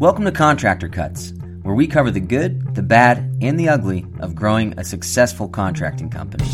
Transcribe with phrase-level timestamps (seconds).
[0.00, 1.32] Welcome to Contractor Cuts,
[1.62, 6.08] where we cover the good, the bad, and the ugly of growing a successful contracting
[6.08, 6.44] company.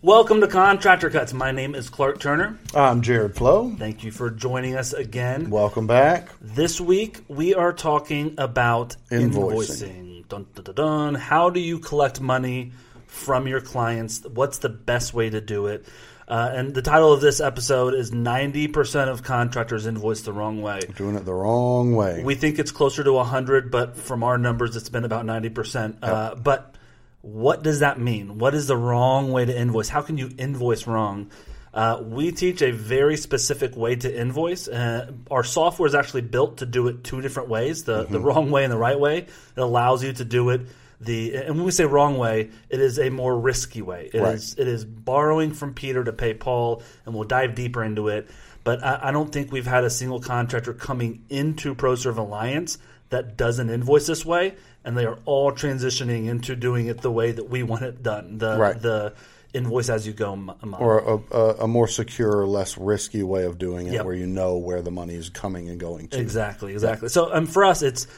[0.00, 1.34] Welcome to Contractor Cuts.
[1.34, 2.58] My name is Clark Turner.
[2.74, 3.74] I'm Jared Flo.
[3.78, 5.50] Thank you for joining us again.
[5.50, 6.30] Welcome back.
[6.40, 9.32] This week we are talking about Invoicing.
[9.32, 10.28] invoicing.
[10.28, 11.14] Dun, dun, dun, dun.
[11.14, 12.72] How do you collect money
[13.06, 14.24] from your clients?
[14.24, 15.84] What's the best way to do it?
[16.26, 20.80] Uh, and the title of this episode is 90% of contractors invoice the wrong way.
[20.96, 22.22] Doing it the wrong way.
[22.22, 25.98] We think it's closer to 100, but from our numbers, it's been about 90%.
[26.02, 26.74] Uh, but
[27.20, 28.38] what does that mean?
[28.38, 29.88] What is the wrong way to invoice?
[29.88, 31.30] How can you invoice wrong?
[31.74, 34.68] Uh, we teach a very specific way to invoice.
[34.68, 38.50] Uh, our software is actually built to do it two different ways the, the wrong
[38.50, 39.18] way and the right way.
[39.18, 40.62] It allows you to do it
[41.00, 44.10] the and when we say wrong way, it is a more risky way.
[44.12, 44.66] It is Right.
[44.66, 48.28] it is borrowing from Peter to pay Paul, and we'll dive deeper into it.
[48.62, 52.78] But I, I don't think we've had a single contractor coming into ProServe Alliance
[53.10, 57.30] that doesn't invoice this way, and they are all transitioning into doing it the way
[57.32, 58.38] that we want it done.
[58.38, 58.80] The Right.
[58.80, 59.12] the
[59.52, 60.74] invoice as you go model.
[60.80, 64.04] or a, a, a more secure, less risky way of doing it, Yep.
[64.06, 66.18] where you know where the money is coming and going to.
[66.18, 67.08] Exactly, exactly.
[67.08, 68.08] So, um, for us, it's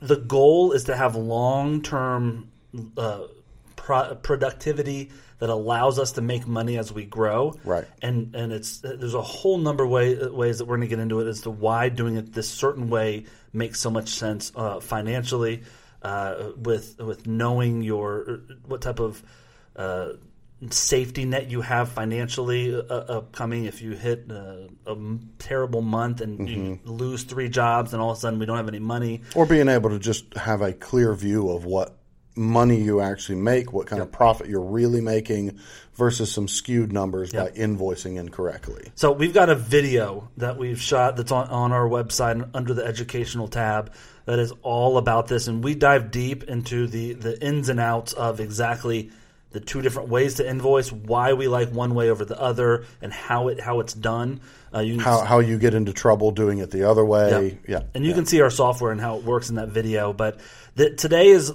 [0.00, 2.50] the goal is to have long term
[2.96, 3.24] uh,
[3.76, 7.54] pro- productivity that allows us to make money as we grow.
[7.64, 7.84] Right.
[8.00, 10.98] And and it's there's a whole number of way, ways that we're going to get
[10.98, 14.80] into it as to why doing it this certain way makes so much sense uh,
[14.80, 15.62] financially,
[16.02, 19.22] uh, with with knowing your what type of
[19.76, 20.12] uh,
[20.70, 24.96] safety net you have financially uh, upcoming if you hit uh, a
[25.38, 28.68] terrible month and you lose three jobs and all of a sudden we don't have
[28.68, 29.22] any money.
[29.34, 31.98] Or being able to just have a clear view of what
[32.36, 35.58] money you actually make, what kind of profit you're really making,
[35.94, 38.92] versus some skewed numbers by invoicing incorrectly.
[38.94, 42.84] so we've got a video that we've shot that's on, on our website under the
[42.84, 43.92] educational tab
[44.26, 45.48] that is all about this.
[45.48, 49.10] And we dive deep into the the ins and outs of exactly
[49.56, 53.10] the two different ways to invoice why we like one way over the other and
[53.10, 54.38] how it how it's done
[54.76, 57.58] uh, you How, how you get into trouble doing it the other way.
[57.66, 57.84] Yeah.
[57.94, 60.12] And you can see our software and how it works in that video.
[60.12, 60.38] But
[60.74, 61.54] the, today is uh,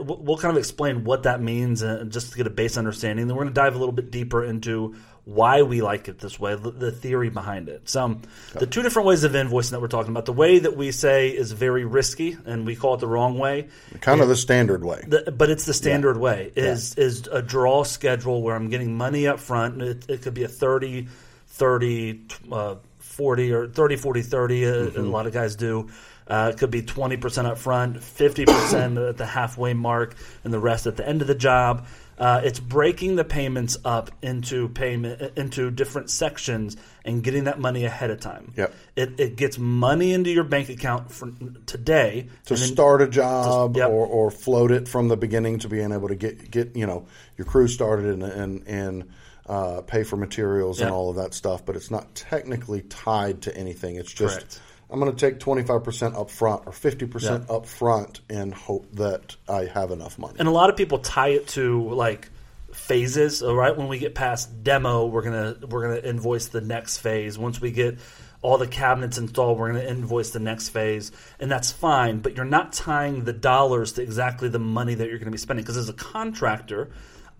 [0.00, 3.28] we'll we'll kind of explain what that means uh, just to get a base understanding.
[3.28, 4.96] Then we're going to dive a little bit deeper into
[5.26, 7.88] why we like it this way, the, the theory behind it.
[7.88, 8.20] So,
[8.54, 10.24] the two different ways of invoicing that we're talking about.
[10.24, 13.66] The way that we say is very risky, and we call it the wrong way.
[14.00, 15.04] Kind of the standard way.
[15.06, 19.26] The, but it's the standard way is is a draw schedule where I'm getting money
[19.26, 19.82] up front.
[19.82, 21.08] It, it could be a 30,
[21.48, 22.20] 30,
[22.52, 24.66] uh, 40 or 30, 40, 30.
[24.66, 25.88] Uh, A lot of guys do.
[26.28, 30.86] Uh, it could be 20% up front, 50% at the halfway mark, and the rest
[30.86, 31.86] at the end of the job.
[32.18, 37.84] Uh, it's breaking the payments up into payment into different sections and getting that money
[37.84, 38.52] ahead of time.
[38.56, 38.74] Yep.
[38.96, 41.30] It, it gets money into your bank account for
[41.66, 43.90] today to start a job yep.
[43.90, 47.06] or, or float it from the beginning to being able to get get you know
[47.36, 49.10] your crew started and and, and
[49.48, 53.56] uh, pay for materials and all of that stuff, but it's not technically tied to
[53.56, 53.96] anything.
[53.96, 54.60] It's just Correct.
[54.90, 59.64] I'm going to take 25% up front or 50% up front and hope that I
[59.64, 60.36] have enough money.
[60.38, 62.30] and a lot of people tie it to like
[62.72, 63.42] phases.
[63.42, 67.38] All right, when we get past demo, we're gonna we're gonna invoice the next phase.
[67.38, 67.98] Once we get
[68.42, 71.10] all the cabinets installed, we're gonna invoice the next phase,
[71.40, 72.20] and that's fine.
[72.20, 75.64] But you're not tying the dollars to exactly the money that you're gonna be spending.
[75.64, 76.90] Because as a contractor,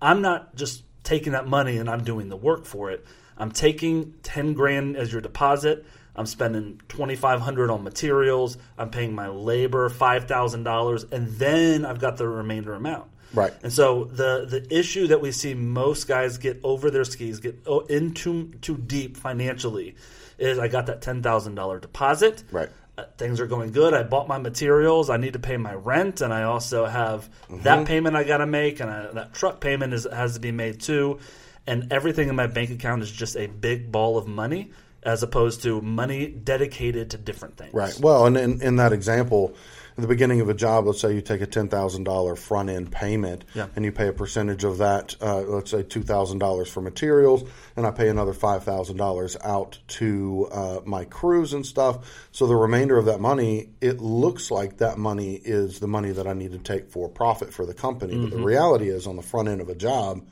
[0.01, 3.05] I'm not just taking that money and I'm doing the work for it.
[3.39, 5.85] I'm taking ten grand as your deposit.
[6.17, 8.57] I'm spending twenty five hundred on materials.
[8.79, 13.11] I'm paying my labor five thousand dollars, and then I've got the remainder amount.
[13.35, 13.53] Right.
[13.63, 17.59] And so the the issue that we see most guys get over their skis, get
[17.67, 19.95] o- in too too deep financially,
[20.39, 22.43] is I got that ten thousand dollar deposit.
[22.51, 22.71] Right.
[22.99, 23.93] Uh, things are going good.
[23.93, 25.11] I bought my materials.
[25.11, 27.63] I need to pay my rent, and I also have Mm-hmm.
[27.65, 30.51] that payment I got to make, and I, that truck payment is, has to be
[30.51, 31.19] made too.
[31.67, 34.71] And everything in my bank account is just a big ball of money,
[35.07, 37.73] as opposed to money dedicated to different things.
[37.73, 37.97] Right.
[38.01, 39.55] Well, and in, in that example,
[39.97, 42.69] at the beginning of a job, let's say you take a ten thousand dollar front
[42.69, 43.69] end payment, Yeah.
[43.77, 45.17] and you pay a percentage of that.
[45.23, 49.37] Uh, let's say two thousand dollars for materials, and I pay another five thousand dollars
[49.43, 52.29] out to uh, my crews and stuff.
[52.33, 56.27] So the remainder of that money, it looks like that money is the money that
[56.27, 58.19] I need to take for profit for the company.
[58.19, 60.27] But the reality is, on the front end of a job.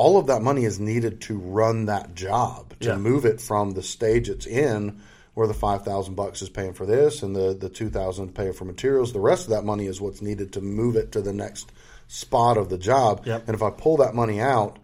[0.00, 2.96] All of that money is needed to run that job to Yeah.
[2.96, 5.00] move it from the stage it's in
[5.34, 8.54] where the five thousand bucks is paying for this and the the two thousand paying
[8.54, 9.12] for materials.
[9.12, 11.70] The rest of that money is what's needed to move it to the next
[12.08, 13.26] spot of the job.
[13.26, 13.44] Yep.
[13.46, 14.78] And if I pull that money out,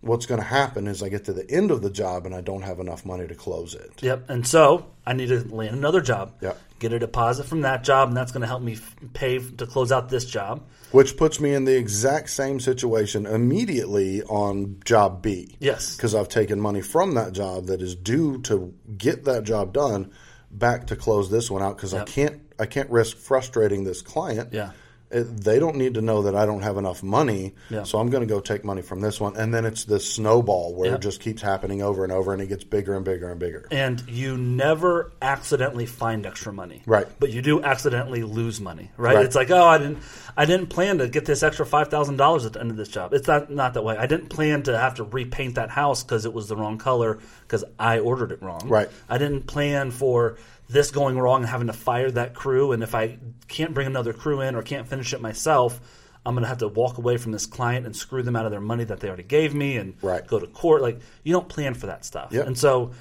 [0.00, 2.40] what's going to happen is I get to the end of the job and I
[2.40, 3.92] don't have enough money to close it.
[4.02, 4.30] Yep.
[4.30, 6.32] And so I need to land another job.
[6.40, 6.58] Yep.
[6.82, 9.68] Get a deposit from that job, and that's going to help me f- pay to
[9.68, 10.66] close out this job.
[10.90, 15.54] Which puts me in the exact same situation immediately on job B.
[15.60, 15.94] Yes.
[15.94, 20.10] Because I've taken money from that job that is due to get that job done
[20.50, 24.52] back to close this one out because I can't I can't risk frustrating this client.
[24.52, 24.72] Yeah.
[25.12, 27.82] They don't need to know that I don't have enough money, Yeah.
[27.84, 30.74] so I'm going to go take money from this one, and then it's this snowball
[30.74, 30.94] where Yeah.
[30.96, 33.66] it just keeps happening over and over, and it gets bigger and bigger and bigger.
[33.70, 37.06] And you never accidentally find extra money, Right.
[37.20, 39.16] But you do accidentally lose money, right?
[39.16, 39.24] Right.
[39.24, 39.98] It's like, oh, I didn't,
[40.36, 42.88] I didn't plan to get this extra five thousand dollars at the end of this
[42.88, 43.12] job.
[43.12, 43.96] It's not not that way.
[43.96, 47.18] I didn't plan to have to repaint that house because it was the wrong color
[47.42, 48.62] because I ordered it wrong.
[48.66, 48.88] Right.
[49.10, 50.36] I didn't plan for
[50.68, 52.72] this going wrong and having to fire that crew.
[52.72, 53.18] And if I
[53.48, 55.80] can't bring another crew in or can't finish it myself,
[56.24, 58.52] I'm going to have to walk away from this client and screw them out of
[58.52, 60.26] their money that they already gave me and Right.
[60.26, 60.80] go to court.
[60.82, 62.32] Like you don't plan for that stuff.
[62.32, 62.46] Yep.
[62.46, 62.92] And so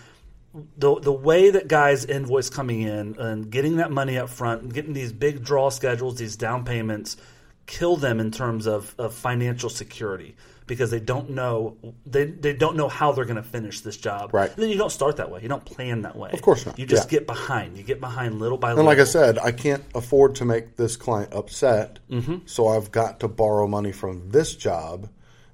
[0.78, 4.74] the the way that guys invoice coming in and getting that money up front and
[4.74, 7.16] getting these big draw schedules, these down payments,
[7.68, 10.36] kill them in terms of, of financial security
[10.72, 11.76] because they don't know
[12.06, 14.34] they, they don't know how they're going to finish this job.
[14.34, 14.50] Right.
[14.50, 15.42] And then you don't start that way.
[15.42, 16.30] You don't plan that way.
[16.32, 16.80] Of course not.
[16.80, 17.20] You just Yeah.
[17.20, 17.78] get behind.
[17.78, 18.90] You get behind little by And little.
[18.90, 22.36] And like I said, I can't afford to make this client upset, Mm-hmm.
[22.46, 25.10] so I've got to borrow money from this job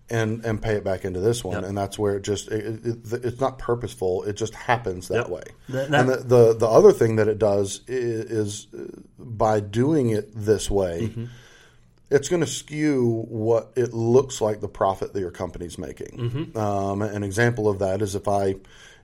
[0.10, 1.64] and and pay it back into this one, Yep.
[1.66, 5.30] and that's where it just it, it, it's not purposeful; it just happens that Yep.
[5.30, 5.44] way.
[5.72, 8.84] Th- that- and the, the the other thing that it does is, is uh,
[9.20, 11.08] by doing it this way.
[11.10, 11.26] Mm-hmm.
[12.10, 16.18] It's going to skew what it looks like the profit that your company's making.
[16.18, 16.58] Mm-hmm.
[16.58, 18.56] Um, an example of that is if I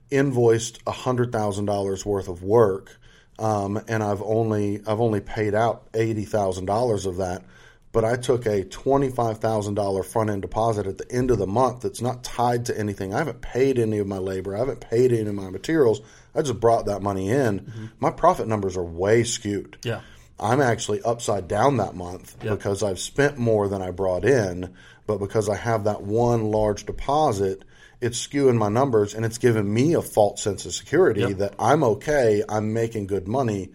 [0.10, 2.98] invoiced hundred thousand dollars worth of work,
[3.40, 7.44] um, and I've only I've only paid out eighty thousand dollars of that,
[7.92, 11.40] but I took a twenty five thousand dollar front end deposit at the end of
[11.40, 13.14] the month that's not tied to anything.
[13.14, 14.56] I haven't paid any of my labor.
[14.56, 16.02] I haven't paid any of my materials.
[16.36, 17.92] I just brought that money in.
[18.00, 19.78] My profit numbers are way skewed.
[19.84, 20.02] Yeah.
[20.44, 22.52] I'm actually upside down that month Yeah.
[22.52, 24.74] because I've spent more than I brought in,
[25.08, 27.64] but because I have that one large deposit,
[28.02, 31.38] it's skewing my numbers and it's giving me a false sense of security Yep.
[31.38, 33.70] that I'm okay, I'm making good money.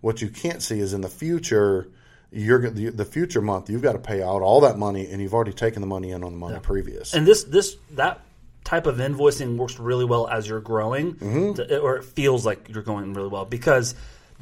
[0.00, 1.88] What you can't see is in the future,
[2.32, 5.34] you're the, the future month you've got to pay out all that money and you've
[5.34, 7.12] already taken the money in on the month previous.
[7.14, 8.20] And this this that
[8.64, 11.52] type of invoicing works really well as you're growing, Mm-hmm.
[11.54, 13.94] to- or it feels like you're going really well because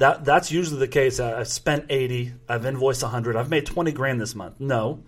[0.03, 1.19] that that's usually the case.
[1.19, 4.59] I- I've spent eighty, I've invoiced hundred, I've made twenty grand this month.
[4.59, 5.03] No,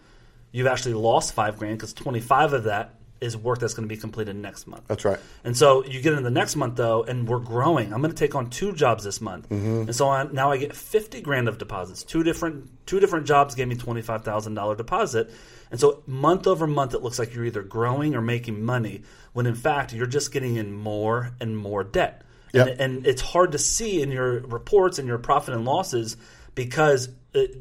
[0.52, 3.94] you've actually lost five grand because twenty five of that is work that's going to
[3.94, 4.84] be completed next month.
[4.88, 5.18] That's right.
[5.44, 7.94] And so you get in the next month though, and we're growing.
[7.94, 9.82] I'm going to take on two jobs this month, mm-hmm.
[9.82, 12.04] and so on, now I get fifty grand of deposits.
[12.04, 15.30] Two different two different jobs gave me twenty five thousand dollar deposit,
[15.72, 19.04] and so month over month it looks like you're either growing or making money,
[19.34, 22.22] when in fact you're just getting in more and more debt.
[22.56, 22.68] Yep.
[22.68, 26.18] And, and it's hard to see in your reports and your profit and losses
[26.56, 27.57] because it,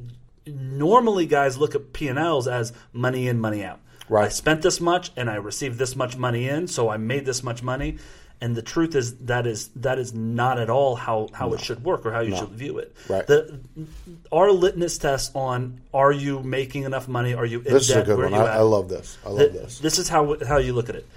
[0.46, 3.80] normally guys look at P and Ls as money in, money out.
[4.08, 4.26] Right.
[4.26, 7.42] I spent this much and I received this much money in, so I made this
[7.42, 7.98] much money.
[8.40, 11.82] And the truth is that is that is not at all how, how it should
[11.82, 12.94] work or how you should view it.
[13.08, 13.26] Right.
[13.26, 13.60] The
[14.30, 17.32] our litmus test on are you making enough money?
[17.32, 18.40] Are you in This is a good Where one.
[18.40, 18.56] I.
[18.56, 19.16] I love this.
[19.24, 19.78] I love Th- this.
[19.78, 21.08] This is how how you look at it.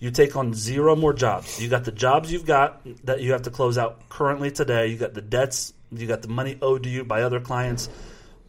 [0.00, 1.60] You take on zero more jobs.
[1.60, 4.86] You got the jobs you've got that you have to close out currently today.
[4.86, 5.74] You got the debts.
[5.92, 7.90] You got the money owed to you by other clients.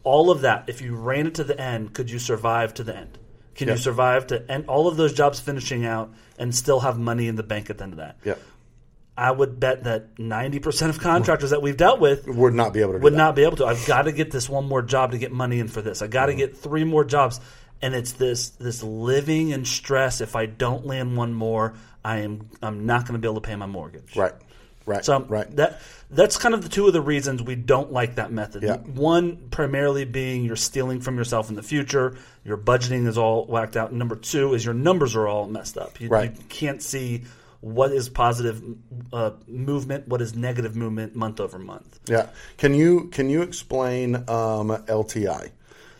[0.02, 0.64] All of that.
[0.68, 3.18] If you ran it to the end, could you survive to the end?
[3.54, 7.28] Can you survive to end all of those jobs finishing out and still have money
[7.28, 8.16] in the bank at the end of that?
[8.24, 8.40] Yep.
[9.14, 12.80] I would bet that ninety percent of contractors that we've dealt with Would not be
[12.80, 13.18] able to do would that.
[13.18, 13.66] not be able to.
[13.66, 16.00] I've got to get this one more job to get money in for this.
[16.00, 16.38] I got to mm-hmm.
[16.38, 17.38] get three more jobs,
[17.82, 20.20] and it's this this living in stress.
[20.20, 21.74] If I don't land one more,
[22.04, 24.16] I am I'm not going to be able to pay my mortgage.
[24.16, 24.32] Right.
[24.84, 25.04] Right.
[25.04, 25.54] So right.
[25.56, 28.62] that that's kind of the two of the reasons we don't like that method.
[28.62, 28.78] Yeah.
[28.78, 32.16] One primarily being you're stealing from yourself in the future.
[32.44, 33.92] Your budgeting is all whacked out.
[33.92, 36.00] Number two is your numbers are all messed up.
[36.00, 36.32] You, Right.
[36.36, 37.24] you can't see
[37.60, 38.60] what is positive
[39.12, 42.00] uh, movement, what is negative movement month over month.
[42.08, 42.30] Yeah.
[42.56, 45.50] Can you can you explain um, LTI?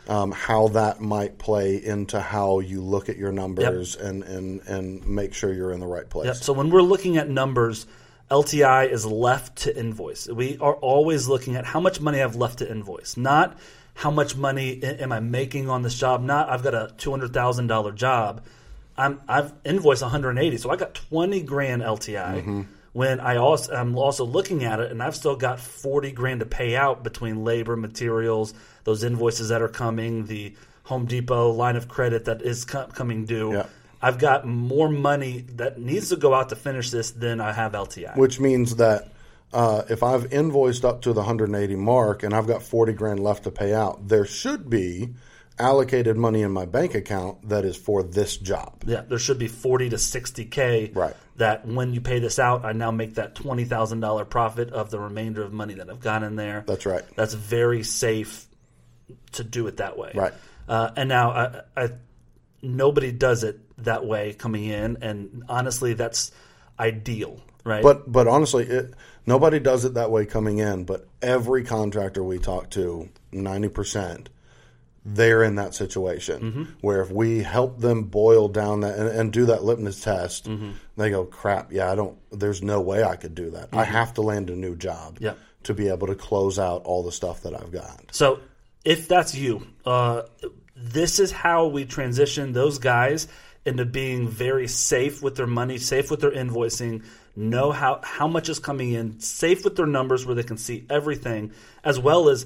[0.09, 5.07] Um, how that might play into how you look at your numbers and, and, and
[5.07, 6.27] make sure you're in the right place.
[6.27, 6.37] Yep.
[6.37, 7.87] So when we're looking at numbers,
[8.33, 10.27] LTI is left to invoice.
[10.27, 13.59] We are always looking at how much money I've left to invoice, not
[13.95, 16.23] how much money am I making on this job.
[16.23, 18.43] Not I've got a two hundred thousand dollar job.
[18.97, 22.67] I'm I've invoiced 180, so I got 20 grand LTI.
[22.93, 26.47] When I also I'm also looking at it, and I've still got 40 grand to
[26.47, 28.53] pay out between labor, materials,
[28.85, 33.25] those invoices that are coming, the Home Depot line of credit that is co- coming
[33.25, 33.53] due.
[33.53, 33.67] Yeah.
[34.03, 37.73] I've got more money that needs to go out to finish this than I have
[37.73, 38.17] LTI.
[38.17, 39.13] which means that
[39.53, 43.45] uh, if I've invoiced up to the 180 mark and I've got 40 grand left
[43.45, 45.11] to pay out, there should be
[45.63, 48.83] allocated money in my bank account that is for this job.
[48.87, 50.91] Yeah, there should be forty to sixty k.
[50.93, 51.15] Right.
[51.37, 54.91] That when you pay this out, I now make that twenty thousand dollar profit of
[54.91, 56.65] the remainder of money that I've got in there.
[56.67, 57.03] That's right.
[57.17, 58.47] That's very safe
[59.33, 60.13] to do it that way.
[60.15, 60.35] Right.
[60.69, 61.89] Uh, and now I, I,
[62.63, 66.33] nobody does it that way coming in, and honestly, that's
[66.79, 67.83] ideal, right?
[67.83, 68.95] But but honestly, it,
[69.27, 70.85] nobody does it that way coming in.
[70.85, 74.29] But every contractor we talk to, 90 percent,
[75.05, 76.63] they're in that situation Mm-hmm.
[76.81, 80.49] where if we help them boil down that and, and do that litmus test,
[80.97, 82.17] they go, "Crap, yeah, I don't.
[82.31, 83.71] There's no way I could do that.
[83.73, 85.25] I have to land a new job Mm-hmm.
[85.25, 85.39] Yep.
[85.65, 88.41] to be able to close out all the stuff that I've got." So
[88.85, 90.23] if that's you, uh,
[90.77, 93.29] this is how we transition those guys
[93.65, 97.05] into being very safe with their money, safe with their invoicing,
[97.37, 100.85] know how, how much is coming in, safe with their numbers where they can see
[100.91, 101.53] everything,
[101.85, 102.45] as well as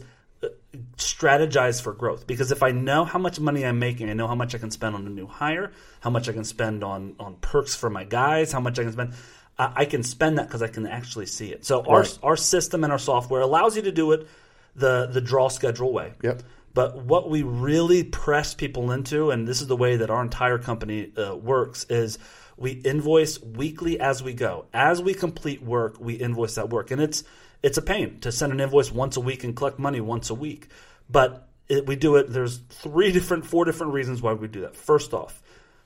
[0.96, 2.26] strategize for growth.
[2.26, 4.70] Because if I know how much money I'm making, I know how much I can
[4.70, 8.04] spend on a new hire, how much I can spend on, on perks for my
[8.04, 9.12] guys, how much I can spend.
[9.58, 11.64] I I can spend that because I can actually see it.
[11.64, 12.18] So our Right.
[12.22, 14.28] our system and our software allows you to do it
[14.74, 16.12] the the draw schedule way.
[16.22, 16.42] Yep.
[16.74, 20.58] But what we really press people into, and this is the way that our entire
[20.58, 22.18] company uh, works, is
[22.58, 24.66] we invoice weekly as we go.
[24.74, 27.24] As we complete work, we invoice that work, and it's
[27.66, 30.34] it's a pain to send an invoice once a week and collect money once a
[30.34, 30.68] week.
[31.10, 32.30] But it, we do it.
[32.30, 34.76] There's three different, four different reasons why we do that.
[34.76, 35.42] First off,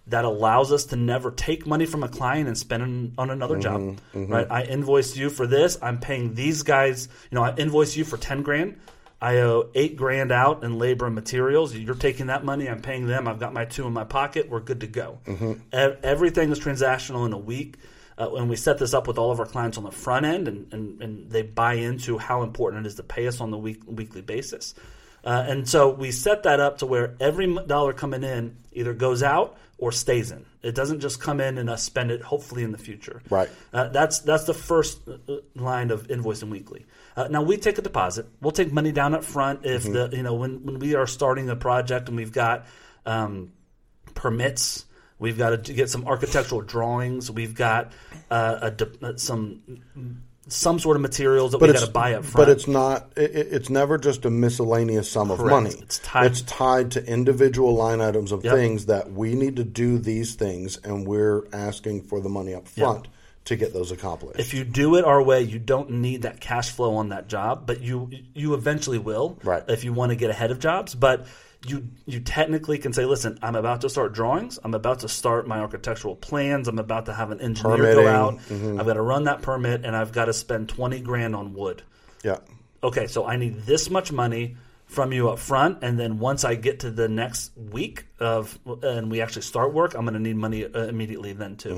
[0.08, 3.54] that allows us to never take money from a client and spend it on another
[3.54, 3.80] mm-hmm, job.
[4.12, 4.30] Mm-hmm.
[4.30, 4.46] Right?
[4.50, 5.78] I invoice you for this.
[5.80, 7.08] I'm paying these guys.
[7.30, 8.78] You know, I invoice you for ten grand.
[9.22, 11.74] I owe eight grand out in labor and materials.
[11.74, 12.68] You're taking that money.
[12.68, 13.26] I'm paying them.
[13.26, 14.50] I've got my two in my pocket.
[14.50, 15.18] We're good to go.
[15.24, 15.52] Mm-hmm.
[15.52, 17.78] E- everything is transactional in a week.
[18.20, 20.46] Uh, and we set this up with all of our clients on the front end,
[20.46, 23.56] and, and, and they buy into how important it is to pay us on the
[23.56, 24.74] week, weekly basis.
[25.24, 29.22] Uh, and so we set that up to where every dollar coming in either goes
[29.22, 30.44] out or stays in.
[30.62, 33.22] It doesn't just come in and us spend it, hopefully in the future.
[33.30, 33.48] Right.
[33.72, 36.84] Uh, that's that's the first uh, line of invoicing weekly.
[37.16, 38.26] Uh, now we take a deposit.
[38.42, 41.48] We'll take money down up front if the you know when when we are starting
[41.48, 42.66] a project and we've got
[43.06, 43.52] um,
[44.14, 44.84] permits.
[45.20, 47.30] We've got to get some architectural drawings.
[47.30, 47.92] We've got
[48.30, 49.60] uh, a uh, some
[50.48, 52.36] some sort of materials that we got to buy up front.
[52.46, 53.12] But it's not.
[53.16, 55.70] It, it- it's never just a miscellaneous sum of money.
[55.70, 58.54] It's tied- It's tied to individual line items of Yep.
[58.54, 62.66] things that we need to do these things, and we're asking for the money up
[62.66, 63.06] front
[63.46, 64.38] to get those accomplished.
[64.38, 67.66] if you do it our way, you don't need that cash flow on that job,
[67.66, 69.62] but you you eventually will, Right.
[69.68, 71.26] If you want to get ahead of jobs, but
[71.66, 74.58] you you technically can say, listen, I'm about to start drawings.
[74.62, 76.68] I'm about to start my architectural plans.
[76.68, 78.04] I'm about to have an engineer Permitting.
[78.04, 78.66] Mm-hmm.
[78.66, 78.80] go out.
[78.80, 81.82] I've got to run that permit, and I've got to spend twenty grand on wood.
[82.24, 82.38] yeah.
[82.82, 84.56] Okay, so I need this much money
[84.90, 89.08] from you up front, and then once I get to the next week of and
[89.10, 91.74] we actually start work, I'm going to need money uh, immediately then too.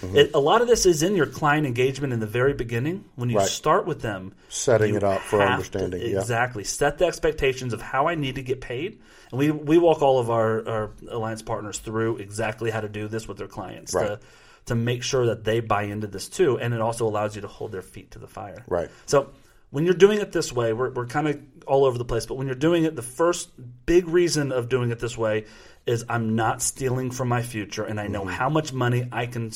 [0.00, 3.04] Mm-hmm, It, a lot of this is in your client engagement in the very beginning
[3.14, 3.46] when you Right.
[3.48, 6.18] start with them, Setting it up for to- understanding, yeah.
[6.18, 8.98] Exactly, set the expectations of how I need to get paid,
[9.30, 13.06] and we we walk all of our, our alliance partners through exactly how to do
[13.06, 13.94] this with their clients.
[13.94, 14.08] Right.
[14.08, 14.20] To,
[14.66, 17.46] to make sure that they buy into this too, and it also allows you to
[17.48, 18.64] hold their feet to the fire.
[18.66, 18.88] Right.
[19.06, 19.30] So
[19.76, 22.36] when you're doing it this way, we're, we're kind of all over the place, but
[22.36, 23.50] when you're doing it, the first
[23.84, 25.44] big reason of doing it this way
[25.84, 28.30] is I'm not stealing from my future and I know Mm-hmm.
[28.30, 29.50] how much money I can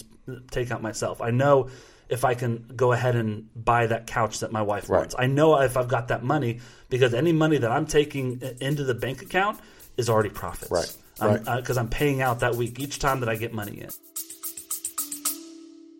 [0.50, 1.22] take out myself.
[1.22, 1.70] I know
[2.10, 4.98] if I can go ahead and buy that couch that my wife Right.
[4.98, 5.14] wants.
[5.18, 6.60] I know if I've got that money
[6.90, 9.58] because any money that I'm taking into the bank account
[9.96, 10.70] is already profits.
[10.70, 10.94] Right.
[11.14, 11.82] Because Right.
[11.82, 13.88] I'm paying out that week each time that I get money in.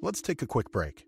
[0.03, 1.07] Let's take a quick break.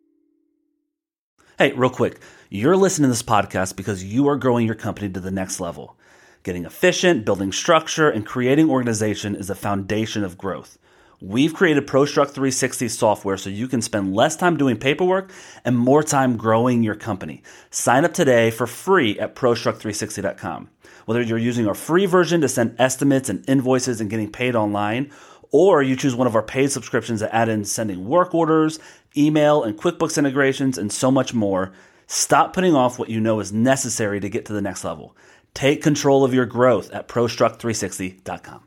[1.59, 2.19] Hey, real quick.
[2.49, 5.99] You're listening to this podcast because you are growing your company to the next level.
[6.45, 10.79] Getting efficient, building structure, and creating organization is the foundation of growth.
[11.21, 15.31] We've created ProStruct 360 software so you can spend less time doing paperwork
[15.63, 17.43] and more time growing your company.
[17.71, 20.71] Sign up today for free at ProStruct360.com.
[21.05, 25.13] Whether you're using our free version to send estimates and invoices and getting paid online,
[25.53, 28.81] or you choose one of our paid subscriptions that add in sending work orders,
[29.17, 31.73] email, and QuickBooks integrations, and so much more.
[32.07, 35.17] Stop putting off what you know is necessary to get to the next level.
[35.55, 38.65] Take control of your growth at ProStruct360.com.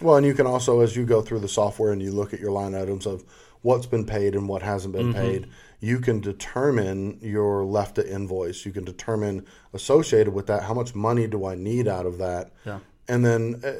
[0.00, 2.40] Well, and you can also, as you go through the software and you look at
[2.40, 3.24] your line items of
[3.62, 5.20] what's been paid and what hasn't been Mm-hmm.
[5.20, 5.46] paid,
[5.80, 8.66] you can determine your left to invoice.
[8.66, 12.50] You can determine associated with that how much money do I need out of that,
[12.66, 12.80] Yeah.
[13.08, 13.72] and then uh,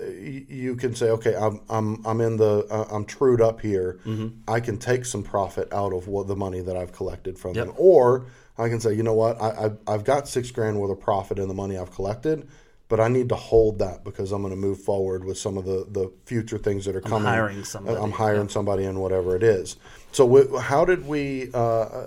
[0.49, 3.99] you can say, okay, I'm I'm I'm in the uh, I'm trued up here.
[4.07, 4.29] Mm-hmm.
[4.47, 7.67] I can take some profit out of what the money that I've collected from Yep.
[7.67, 8.27] them, or
[8.57, 11.39] I can say, you know what, I, I I've got six grand worth of profit
[11.39, 12.49] in the money I've collected.
[12.89, 15.67] But I need to hold that because I'm going to move forward with some of
[15.67, 17.27] the, the future things that are coming.
[17.27, 17.99] I'm hiring somebody.
[18.01, 19.77] I'm hiring somebody in whatever it is.
[20.13, 22.07] So we, how did we uh,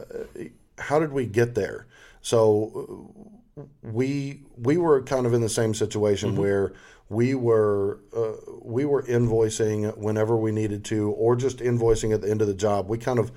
[0.79, 1.85] how did we get there?
[2.21, 3.13] So
[3.57, 6.73] uh, we we were kind of in the same situation where
[7.09, 12.29] we were uh, we were invoicing whenever we needed to, or just invoicing at the
[12.31, 12.87] end of the job.
[12.87, 13.31] We kind of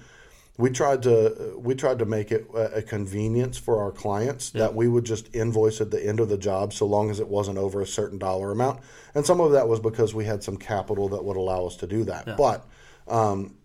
[0.56, 4.86] we tried to we tried to make it a, convenience for our clients that we
[4.86, 7.80] would just invoice at the end of the job so long as it wasn't over
[7.80, 8.80] a certain dollar amount.
[9.14, 11.86] And some of that was because we had some capital that would allow us to
[11.88, 12.26] do that.
[12.36, 12.66] But
[13.08, 13.56] um,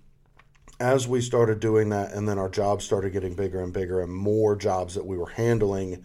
[0.80, 4.12] as we started doing that, and then our jobs started getting bigger and bigger, and
[4.12, 6.04] more jobs that we were handling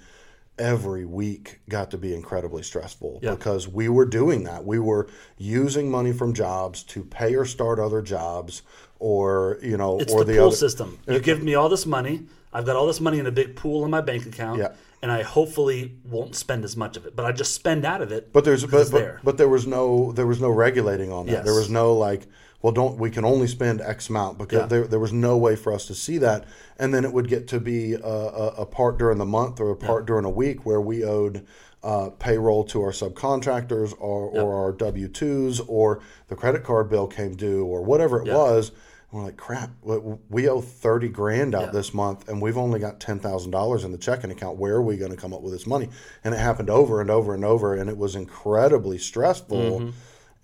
[0.58, 3.34] every week got to be incredibly stressful Yeah.
[3.34, 4.64] because we were doing that.
[4.64, 8.62] We were using money from jobs to pay or start other jobs,
[8.98, 10.98] or you know, It's or the, the, pool other system.
[11.08, 12.26] You give me all this money.
[12.52, 14.72] I've got all this money in a big pool in my bank account, Yeah.
[15.02, 17.16] and I hopefully won't spend as much of it.
[17.16, 18.32] But I just spend out of it.
[18.32, 19.20] But there's because but, there.
[19.24, 21.32] but but there was no there was no regulating on that.
[21.32, 21.44] Yes.
[21.44, 22.26] There was no like
[22.64, 24.66] well don't we can only spend X amount because Yeah.
[24.66, 26.46] there there was no way for us to see that.
[26.78, 29.70] And then it would get to be a, a, a part during the month or
[29.70, 31.46] a part during a week where we owed
[31.82, 37.06] uh, payroll to our subcontractors or, or our W twos or the credit card bill
[37.06, 38.34] came due or whatever it Yeah.
[38.36, 38.70] was.
[38.70, 41.70] And we're like, crap, we- we owe thirty grand out Yeah.
[41.72, 44.56] this month, and we've only got ten thousand dollars in the checking account.
[44.58, 45.90] Where are we going to come up with this money?
[46.24, 49.58] And it happened over and over and over, and it was incredibly stressful.
[49.80, 49.90] Mm-hmm.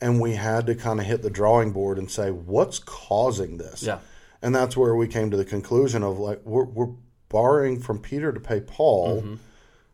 [0.01, 3.83] And we had to kind of hit the drawing board and say, what's causing this?
[3.83, 3.99] Yeah.
[4.43, 6.95] And that's where we came to the conclusion of like, we're, we're
[7.29, 9.21] borrowing from Peter to pay Paul.
[9.21, 9.35] Mm-hmm.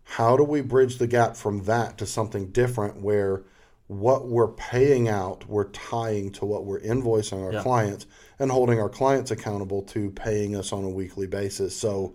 [0.04, 3.42] How do we bridge the gap from that to something different where
[3.88, 7.62] what we're paying out, we're tying to what we're invoicing our Yeah.
[7.62, 8.06] clients
[8.38, 11.76] and holding our clients accountable to paying us on a weekly basis.
[11.76, 12.14] So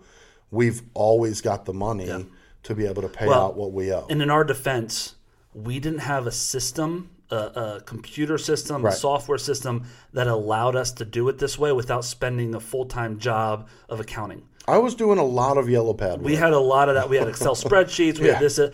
[0.50, 2.22] we've always got the money Yeah.
[2.62, 4.06] to be able to pay Well, out what we owe.
[4.08, 5.14] And in our defense,
[5.54, 8.94] we didn't have a system, a, a computer system, Right.
[8.94, 12.84] a software system that allowed us to do it this way without spending a full
[12.86, 14.42] time job of accounting.
[14.68, 16.22] I was doing a lot of yellow pad.
[16.22, 17.08] We had a lot of that.
[17.10, 18.18] We had Excel spreadsheets.
[18.20, 18.34] We Yeah.
[18.34, 18.58] had this.
[18.58, 18.70] Uh,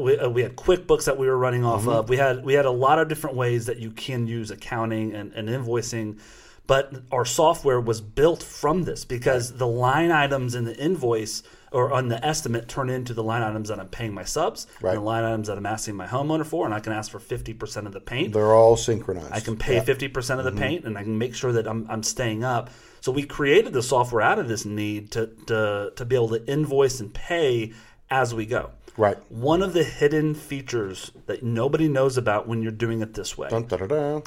[0.00, 2.08] we, uh, we had QuickBooks that we were running off of.
[2.08, 5.32] We had we had a lot of different ways that you can use accounting and,
[5.32, 6.20] and invoicing.
[6.66, 11.42] But our software was built from this because the line items in the invoice
[11.74, 14.90] or on the estimate turn into the line items that I'm paying my subs Right.
[14.90, 17.18] and the line items that I'm asking my homeowner for, and I can ask for
[17.18, 18.32] 50% of the paint.
[18.32, 19.32] They're all synchronized.
[19.32, 20.60] I can pay fifty percent of the mm-hmm.
[20.60, 22.70] paint, and I can make sure that I'm, I'm staying up.
[23.00, 26.46] So we created the software out of this need to, to to be able to
[26.46, 27.72] invoice and pay
[28.10, 28.70] as we go.
[28.96, 29.18] Right.
[29.30, 33.48] One of the hidden features that nobody knows about when you're doing it this way,
[33.48, 34.20] Dun, da, da, da.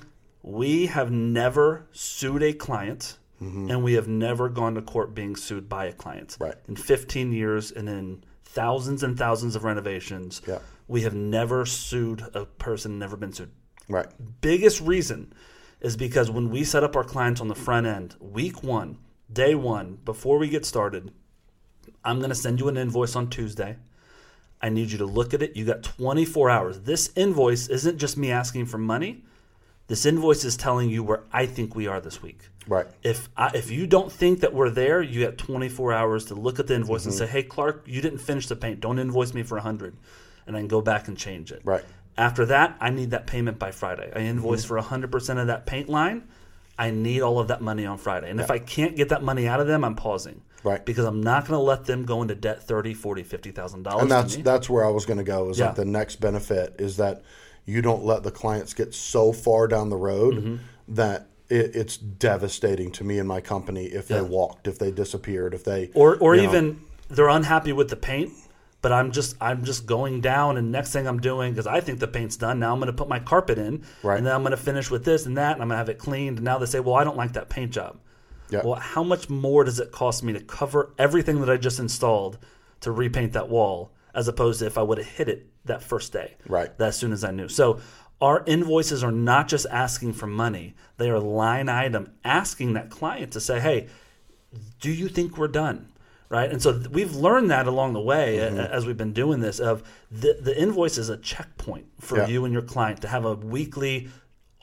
[0.44, 3.70] we have never sued a client, Mm-hmm.
[3.70, 6.38] and we have never gone to court being sued by a client.
[6.40, 6.56] Right.
[6.68, 10.58] In 15 years, and in thousands and thousands of renovations, Yeah.
[10.88, 13.52] we have never sued a person, never been sued
[13.88, 14.08] Right.
[14.42, 15.34] biggest reason
[15.82, 18.98] is because when we set up our clients on the front end, week one,
[19.32, 21.12] day one, before we get started,
[22.04, 23.78] I'm going to send you an invoice on Tuesday.
[24.62, 25.56] I need you to look at it.
[25.56, 26.80] You got 24 hours.
[26.80, 29.24] This invoice isn't just me asking for money.
[29.88, 32.40] This invoice is telling you where I think we are this week.
[32.68, 32.86] Right.
[33.04, 36.60] If I, if you don't think that we're there, you got 24 hours to look
[36.60, 37.10] at the invoice Mm-hmm.
[37.10, 38.82] and say, "Hey, Clark, you didn't finish the paint.
[38.82, 39.96] Don't invoice me for 100."
[40.46, 41.62] And I can go back and change it.
[41.64, 41.84] Right.
[42.18, 44.12] After that, I need that payment by Friday.
[44.14, 44.90] I invoice Mm-hmm.
[44.90, 46.28] for 100% of that paint line.
[46.80, 48.30] I need all of that money on Friday.
[48.30, 50.42] And if I can't get that money out of them, I'm pausing.
[50.64, 50.86] Right.
[50.86, 54.02] Because I'm not going to let them go into debt 30, 40, 50,000 dollars.
[54.04, 55.50] and that's that's where I was going to go.
[55.50, 55.68] Is Yeah.
[55.68, 57.24] like the next benefit is that
[57.68, 60.56] you don't let the clients get so far down the road Mm-hmm.
[60.96, 64.18] that it, it's devastating to me and my company if Yeah.
[64.18, 67.90] they walked, if they disappeared, if they or or you know, even they're unhappy with
[67.90, 68.32] the paint
[68.82, 72.00] but i'm just i'm just going down and next thing i'm doing because i think
[72.00, 74.18] the paint's done now i'm going to put my carpet in Right.
[74.18, 75.88] and then i'm going to finish with this and that and i'm going to have
[75.90, 77.98] it cleaned and now they say well i don't like that paint job
[78.50, 78.62] Yeah.
[78.66, 82.38] well how much more does it cost me to cover everything that i just installed
[82.82, 86.12] to repaint that wall as opposed to if i would have hit it that first
[86.12, 86.30] day.
[86.48, 86.76] Right.
[86.80, 87.48] that as soon as i knew.
[87.48, 87.80] So
[88.20, 90.74] our invoices are not just asking for money.
[90.98, 93.88] They are line item asking that client to say hey
[94.82, 95.88] do you think we're done?
[96.30, 96.52] Right?
[96.52, 98.60] And so th- we've learned that along the way Mm-hmm.
[98.60, 102.28] a- as we've been doing this of the, the invoice is a checkpoint for Yeah.
[102.28, 104.10] you and your client to have a weekly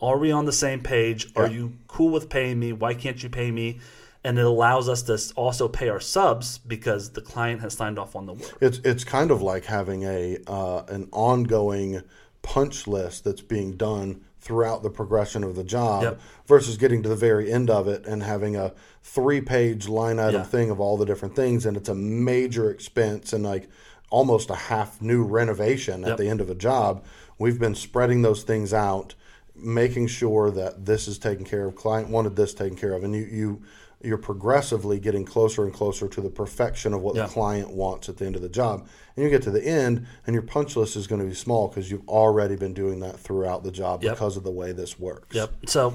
[0.01, 1.31] are we on the same page?
[1.37, 2.73] Are you cool with paying me?
[2.73, 3.79] Why can't you pay me
[4.25, 8.17] and it allows us to also pay our subs because the client has signed off
[8.17, 12.03] on the work it's it's kind of like having a uh, an ongoing
[12.43, 16.21] punch list that's being done throughout the progression of the job Yep.
[16.47, 20.41] versus getting to the very end of it and having a three page line item
[20.41, 20.47] Yeah.
[20.47, 23.69] thing of all the different things and it's a major expense and like
[24.11, 26.19] almost a half new renovation at Yep.
[26.19, 27.05] the end of a job
[27.39, 29.15] we've been spreading those things out
[29.57, 33.15] making sure that this is taken care of client wanted this taken care of and
[33.15, 33.63] you, you
[34.05, 37.23] you're progressively getting closer and closer to the perfection of what Yeah.
[37.27, 38.87] the client wants at the end of the job
[39.17, 41.69] and you get to the end and your punch list is going to be small
[41.69, 44.15] because you've already been doing that throughout the job Yep.
[44.15, 45.53] because of the way this works Yep.
[45.67, 45.95] So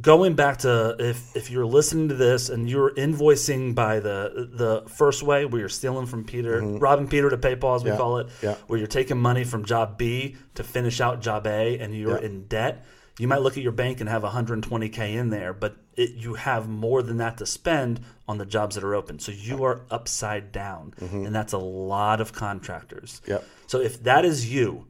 [0.00, 4.82] going back to if if you're listening to this and you're invoicing by the the
[4.90, 7.94] first way where you're stealing from Peter, robbing Peter to pay Paul as we Mm-hmm.
[7.94, 7.98] Yeah.
[8.02, 8.54] call it, Yeah.
[8.66, 12.46] where you're taking money from job B to finish out job A and you're in
[12.46, 12.84] debt,
[13.18, 16.68] you might look at your bank and have 120k in there, but it, you have
[16.68, 19.18] more than that to spend on the jobs that are open.
[19.18, 23.20] So you are upside down, and that's a lot of contractors.
[23.22, 23.30] Mm-hmm.
[23.32, 23.44] Yep.
[23.68, 24.86] So if that is you,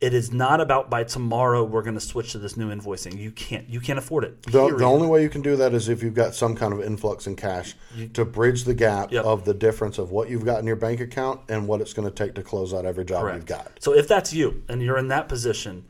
[0.00, 3.16] it is not about by tomorrow we're going to switch to this new invoicing.
[3.18, 3.68] You can't.
[3.68, 4.42] You can't afford it.
[4.42, 6.80] The, the only way you can do that is if you've got some kind of
[6.82, 7.74] influx in cash
[8.12, 9.24] to bridge the gap Yep.
[9.24, 12.06] of the difference of what you've got in your bank account and what it's going
[12.08, 13.36] to take to close out every job Correct.
[13.38, 13.72] you've got.
[13.80, 15.86] So if that's you and you're in that position,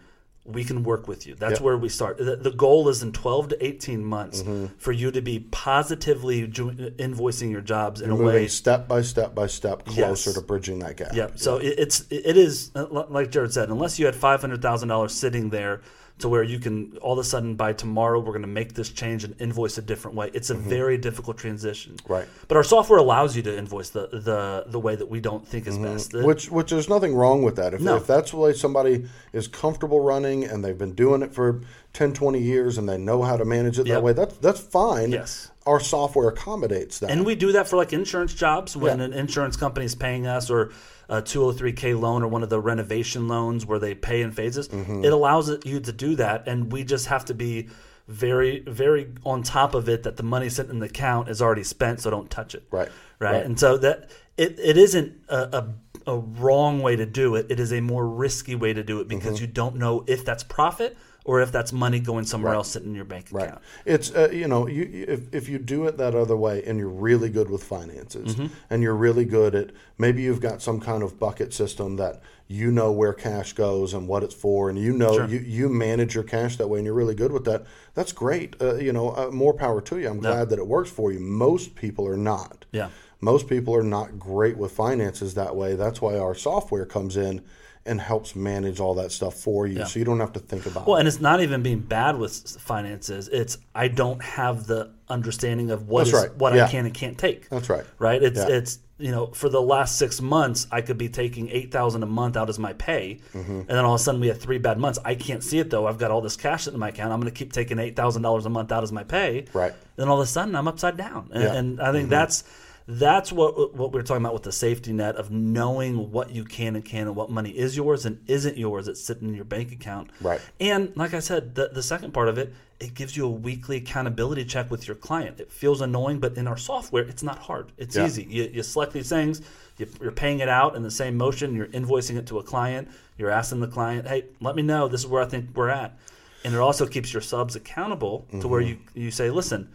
[0.46, 1.34] we can work with you.
[1.34, 1.60] That's Yep.
[1.62, 2.18] where we start.
[2.18, 4.74] The, the goal is in 12 to 18 months Mm-hmm.
[4.76, 8.46] for you to be positively ju- invoicing your jobs in a way.
[8.48, 10.34] step by step by step closer Yes.
[10.34, 11.12] to bridging that gap.
[11.14, 11.28] Yeah.
[11.36, 14.88] So it, it's it is uh, like Jared said, unless you had five hundred thousand
[14.88, 15.80] dollars sitting there
[16.16, 18.88] to where you can all of a sudden by tomorrow we're going to make this
[18.90, 20.30] change and invoice a different way.
[20.32, 21.94] It's a very difficult transition.
[21.94, 22.12] Mm-hmm.
[22.12, 22.28] Right.
[22.46, 25.66] But our software allows you to invoice the the the way that we don't think
[25.66, 26.12] is best.
[26.12, 26.24] Mm-hmm.
[26.26, 27.74] Which, which there's nothing wrong with that.
[27.74, 27.96] If, No.
[27.96, 31.62] if that's the way somebody is comfortable running and they've been doing it for
[31.94, 33.94] 10, 20 years and they know how to manage it Yep.
[33.96, 35.10] that way, that's, that's fine.
[35.10, 35.50] Yes.
[35.66, 37.10] Our software accommodates that.
[37.10, 39.06] And we do that for like insurance jobs when Yeah.
[39.06, 40.70] an insurance company is paying us or
[41.08, 44.68] a 203k loan or one of the renovation loans where they pay in phases.
[44.68, 45.04] Mm-hmm.
[45.04, 47.68] It allows you to do that, and we just have to be
[48.08, 51.64] very, very on top of it that the money sent in the account is already
[51.64, 52.64] spent, so don't touch it.
[52.70, 52.88] Right.
[53.18, 53.32] Right.
[53.32, 53.46] Right.
[53.46, 55.68] And so that it, it isn't a, a
[56.06, 57.46] a wrong way to do it.
[57.48, 59.18] It is a more risky way to do it Mm-hmm.
[59.18, 62.90] because you don't know if that's profit or if that's money going somewhere else sitting
[62.90, 63.50] in your bank account.
[63.52, 63.58] Right.
[63.86, 66.78] It's uh, you know you you- if if you do it that other way and
[66.78, 68.46] you're really good with finances Mm-hmm.
[68.70, 72.70] and you're really good at maybe you've got some kind of bucket system that you
[72.70, 75.26] know where cash goes and what it's for and you know Sure.
[75.26, 77.64] you, you manage your cash that way and you're really good with that.
[77.94, 78.56] That's great.
[78.60, 80.08] Uh, you know uh, more power to you.
[80.08, 81.20] I'm glad that it works for you.
[81.20, 82.66] Most people are not.
[82.72, 82.90] Yeah.
[83.20, 85.74] Most people are not great with finances that way.
[85.74, 87.40] That's why our software comes in
[87.86, 90.82] and helps manage all that stuff for you, so you don't have to think about
[90.82, 90.86] it.
[90.86, 91.00] Well, it.
[91.00, 93.28] and it's not even being bad with finances.
[93.28, 96.34] It's I don't have the understanding of what is- right.
[96.36, 97.48] what I can and can't take.
[97.50, 97.84] That's right.
[97.98, 98.22] Right.
[98.22, 98.48] It's Yeah.
[98.48, 102.06] it's you know for the last six months I could be taking eight thousand a
[102.06, 103.50] month out as my pay, Mm-hmm.
[103.52, 104.98] and then all of a sudden we have three bad months.
[105.04, 105.86] I can't see it though.
[105.86, 107.12] I've got all this cash in my account.
[107.12, 109.44] I'm going to keep taking eight thousand dollars a month out as my pay.
[109.52, 109.74] Right.
[109.96, 111.48] Then all of a sudden I'm upside down, and, Yeah.
[111.50, 111.56] Mm-hmm.
[111.58, 112.44] and I think that's.
[112.86, 116.44] That's what what we are talking about with the safety net of knowing what you
[116.44, 119.46] can and can and what money is yours and isn't yours that's sitting in your
[119.46, 120.10] bank account.
[120.20, 120.40] Right.
[120.60, 123.78] And like I said, the, the second part of it, it gives you a weekly
[123.78, 125.40] accountability check with your client.
[125.40, 127.72] It feels annoying, but in our software, it's not hard.
[127.78, 128.04] It's Yeah.
[128.04, 128.26] easy.
[128.28, 129.40] You, you select these things,
[129.78, 132.88] you, you're paying it out in the same motion, you're invoicing it to a client,
[133.16, 135.96] you're asking the client, hey, let me know, this is where I think we're at.
[136.44, 138.98] And it also keeps your subs accountable to where mm-hmm.
[138.98, 139.70] you, you say, listen,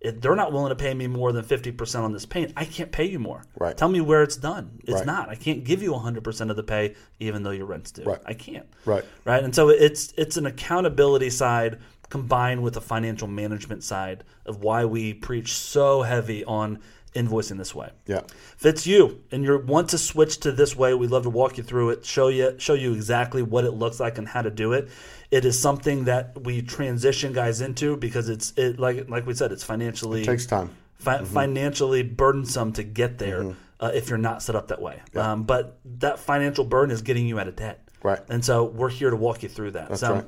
[0.00, 2.92] if they're not willing to pay me more than 50% on this paint, I can't
[2.92, 3.42] pay you more.
[3.58, 3.76] Right.
[3.76, 4.78] Tell me where it's done.
[4.84, 5.06] It's Right.
[5.06, 5.28] not.
[5.30, 8.04] I can't give you 100% of the pay even though your rent's due.
[8.04, 8.20] Right.
[8.26, 9.04] I can't Right.
[9.24, 9.42] right?
[9.42, 11.78] And so it's it's an accountability side
[12.08, 16.78] combined with a financial management side of why we preach so heavy on
[17.16, 17.88] invoicing this way.
[18.06, 18.20] Yeah.
[18.58, 21.56] If it's you and you want to switch to this way, we'd love to walk
[21.56, 24.50] you through it, show you show you exactly what it looks like and how to
[24.50, 24.88] do it.
[25.30, 29.52] It is something that we transition guys into because it's it like like we said,
[29.52, 30.70] it's financially Takes time.
[30.94, 35.02] fi- financially burdensome to get there uh, if you're not set up that way.
[35.14, 37.80] Um, but that financial burden is getting you out of debt.
[38.02, 38.20] Right.
[38.28, 39.98] And so we're here to walk you through that.
[39.98, 40.24] so right.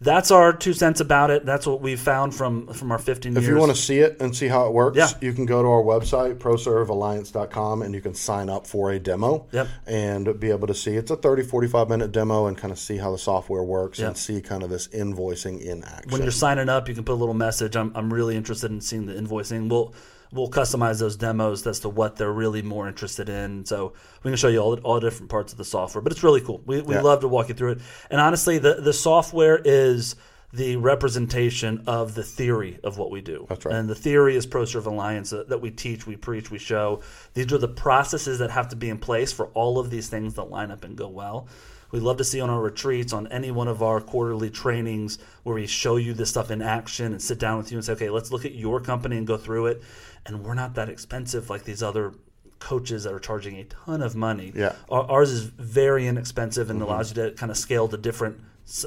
[0.00, 1.46] That's our two cents about it.
[1.46, 3.48] That's what we've found from from our 15 If years.
[3.48, 5.08] you want to see it and see how it works, Yeah.
[5.20, 9.46] you can go to our website, proservealliance.com, and you can sign up for a demo
[9.52, 9.68] Yep.
[9.86, 10.96] and be able to see.
[10.96, 14.08] It's a 30, 45 minute demo and kind of see how the software works Yep.
[14.08, 16.10] and see kind of this invoicing in action.
[16.12, 17.76] when you're signing up, you can put a little message.
[17.76, 19.68] I'm, I'm really interested in seeing the invoicing.
[19.68, 19.92] We'll
[20.36, 23.64] we'll customize those demos as to what they're really more interested in.
[23.64, 26.02] So we can show you all the, all different parts of the software.
[26.02, 26.60] But it's really cool.
[26.66, 27.02] We, we Yeah.
[27.02, 27.78] love to walk you through it.
[28.10, 30.14] And honestly, the the software is
[30.56, 33.44] the representation of the theory of what we do.
[33.48, 33.74] That's right.
[33.74, 37.02] And the theory is ProServe Alliance that, that we teach, we preach, we show.
[37.34, 40.34] These are the processes that have to be in place for all of these things
[40.34, 41.46] that line up and go well.
[41.90, 45.54] We love to see on our retreats, on any one of our quarterly trainings where
[45.54, 48.10] we show you this stuff in action and sit down with you and say, okay,
[48.10, 49.82] let's look at your company and go through it.
[50.24, 52.14] And we're not that expensive like these other
[52.60, 54.52] coaches that are charging a ton of money.
[54.54, 54.74] Yeah.
[54.88, 56.90] Ours is very inexpensive and mm-hmm.
[56.90, 58.40] allows you to kind of scale to different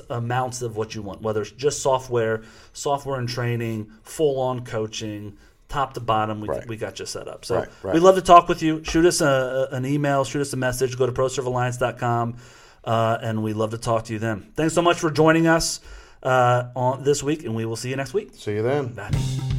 [0.10, 5.38] amounts of what you want, whether it's just software, software and training, full on coaching,
[5.70, 6.42] top to bottom.
[6.42, 6.68] We, Right.
[6.68, 7.46] we got you set up.
[7.46, 7.94] So Right, right.
[7.94, 8.84] we'd love to talk with you.
[8.84, 12.36] Shoot us a, an email, shoot us a message, go to proservealliance.com,
[12.84, 14.52] uh, and we'd love to talk to you then.
[14.56, 15.80] Thanks so much for joining us
[16.24, 18.32] uh, on this week, and we will see you next week.
[18.34, 18.88] See you then.
[18.94, 19.59] Bye.